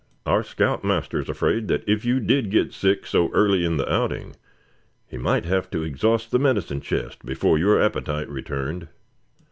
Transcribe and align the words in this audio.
Our 0.25 0.41
scout 0.41 0.83
master 0.83 1.19
is 1.19 1.29
afraid 1.29 1.67
that 1.67 1.87
if 1.87 2.03
you 2.03 2.19
did 2.19 2.49
get 2.49 2.73
sick 2.73 3.05
so 3.05 3.31
early 3.33 3.63
in 3.63 3.77
the 3.77 3.87
outing, 3.87 4.35
he 5.05 5.15
might 5.19 5.45
have 5.45 5.69
to 5.69 5.83
exhaust 5.83 6.31
the 6.31 6.39
medicine 6.39 6.81
chest 6.81 7.23
befo' 7.23 7.55
your 7.55 7.79
appetite 7.79 8.27
returned." 8.27 8.87